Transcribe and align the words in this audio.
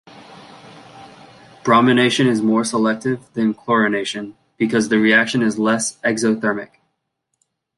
Bromination 1.63 2.25
is 2.25 2.41
more 2.41 2.63
selective 2.63 3.31
than 3.35 3.53
chlorination 3.53 4.33
because 4.57 4.89
the 4.89 4.97
reaction 4.97 5.43
is 5.43 5.59
less 5.59 5.97
exothermic. 5.99 6.77